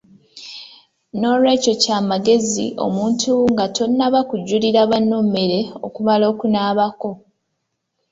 [1.19, 7.11] N'olwekyo kya magezi omuntu nga tonnaba kujjulira banno mmere okumala okunaabako.